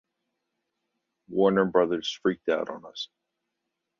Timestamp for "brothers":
1.65-2.11